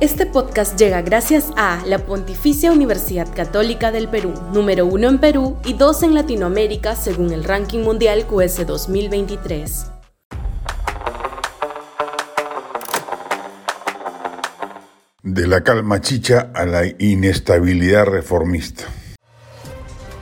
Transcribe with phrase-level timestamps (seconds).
[0.00, 5.58] Este podcast llega gracias a la Pontificia Universidad Católica del Perú, número uno en Perú
[5.62, 9.90] y dos en Latinoamérica según el ranking mundial QS 2023.
[15.22, 18.84] De la calma chicha a la inestabilidad reformista.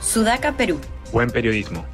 [0.01, 0.77] Sudaca, Perú.
[1.13, 1.85] Buen periodismo.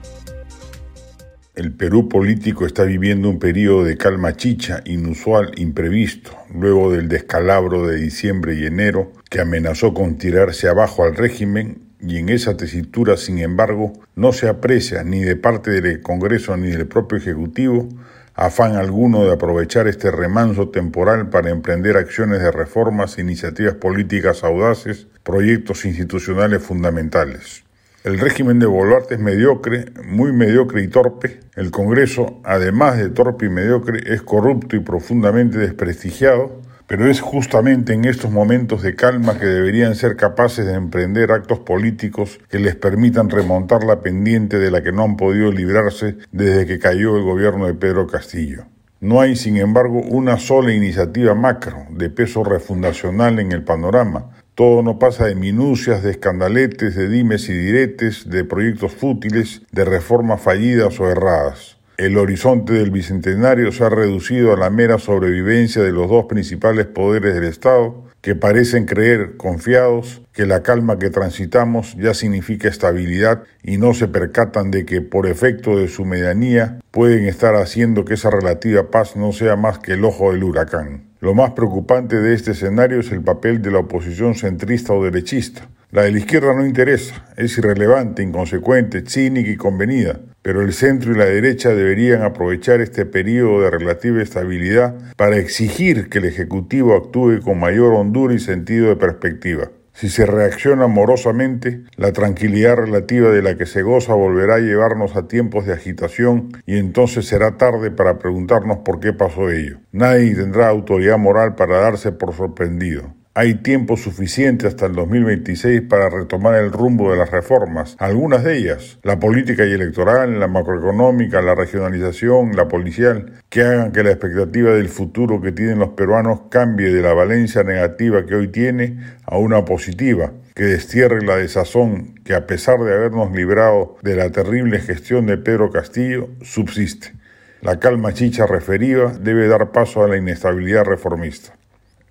[1.56, 7.88] El Perú político está viviendo un periodo de calma chicha inusual, imprevisto, luego del descalabro
[7.88, 13.16] de diciembre y enero que amenazó con tirarse abajo al régimen y en esa tesitura,
[13.16, 17.88] sin embargo, no se aprecia ni de parte del Congreso ni del propio Ejecutivo
[18.34, 25.08] afán alguno de aprovechar este remanso temporal para emprender acciones de reformas, iniciativas políticas audaces,
[25.24, 27.65] proyectos institucionales fundamentales.
[28.06, 31.40] El régimen de Boluarte es mediocre, muy mediocre y torpe.
[31.56, 36.62] El Congreso, además de torpe y mediocre, es corrupto y profundamente desprestigiado.
[36.86, 41.58] Pero es justamente en estos momentos de calma que deberían ser capaces de emprender actos
[41.62, 46.68] políticos que les permitan remontar la pendiente de la que no han podido librarse desde
[46.68, 48.66] que cayó el gobierno de Pedro Castillo.
[49.00, 54.82] No hay, sin embargo, una sola iniciativa macro de peso refundacional en el panorama, todo
[54.82, 60.42] no pasa de minucias, de escandaletes, de dimes y diretes, de proyectos fútiles, de reformas
[60.42, 61.78] fallidas o erradas.
[61.98, 66.86] El horizonte del bicentenario se ha reducido a la mera sobrevivencia de los dos principales
[66.86, 73.44] poderes del Estado, que parecen creer, confiados, que la calma que transitamos ya significa estabilidad
[73.62, 78.16] y no se percatan de que, por efecto de su medianía, pueden estar haciendo que
[78.16, 81.04] esa relativa paz no sea más que el ojo del huracán.
[81.26, 85.68] Lo más preocupante de este escenario es el papel de la oposición centrista o derechista.
[85.90, 91.14] La de la izquierda no interesa, es irrelevante, inconsecuente, cínica y convenida, pero el centro
[91.14, 96.96] y la derecha deberían aprovechar este periodo de relativa estabilidad para exigir que el Ejecutivo
[96.96, 99.72] actúe con mayor hondura y sentido de perspectiva.
[99.96, 105.16] Si se reacciona amorosamente, la tranquilidad relativa de la que se goza volverá a llevarnos
[105.16, 109.78] a tiempos de agitación y entonces será tarde para preguntarnos por qué pasó ello.
[109.94, 113.14] Nadie tendrá autoridad moral para darse por sorprendido.
[113.38, 118.58] Hay tiempo suficiente hasta el 2026 para retomar el rumbo de las reformas, algunas de
[118.58, 124.12] ellas, la política y electoral, la macroeconómica, la regionalización, la policial, que hagan que la
[124.12, 129.00] expectativa del futuro que tienen los peruanos cambie de la valencia negativa que hoy tiene
[129.26, 134.30] a una positiva, que destierre la desazón que a pesar de habernos librado de la
[134.30, 137.12] terrible gestión de Pedro Castillo, subsiste.
[137.60, 141.54] La calma chicha referida debe dar paso a la inestabilidad reformista.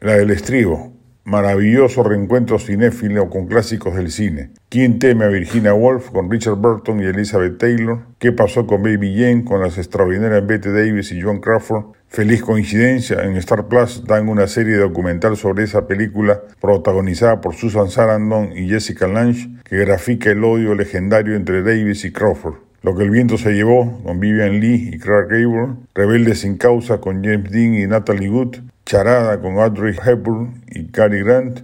[0.01, 0.93] La del estribo,
[1.25, 4.51] maravilloso reencuentro cinéfilo con clásicos del cine.
[4.69, 8.01] ¿Quién teme a Virginia Woolf con Richard Burton y Elizabeth Taylor?
[8.19, 11.95] ¿Qué pasó con Baby Jane con las extraordinarias Bette Davis y John Crawford?
[12.09, 17.91] Feliz coincidencia, en Star Plus dan una serie documental sobre esa película protagonizada por Susan
[17.91, 22.57] Sarandon y Jessica Lange que grafica el odio legendario entre Davis y Crawford.
[22.83, 27.01] Lo que el viento se llevó con Vivian Lee y Clark Gable, Rebelde sin causa
[27.01, 31.61] con James Dean y Natalie Wood, Charada con Audrey Hepburn y Cary Grant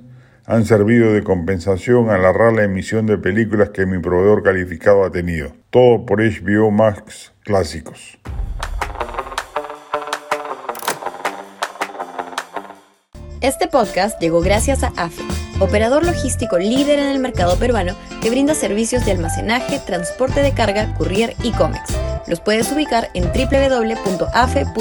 [0.46, 5.10] han servido de compensación a la rara emisión de películas que mi proveedor calificado ha
[5.10, 5.52] tenido.
[5.68, 8.18] Todo por HBO Max Clásicos.
[13.42, 15.22] Este podcast llegó gracias a AFE,
[15.60, 20.94] operador logístico líder en el mercado peruano que brinda servicios de almacenaje, transporte de carga,
[20.94, 21.96] courier y cómics.
[22.26, 24.80] Los puedes ubicar en www.afe.pe.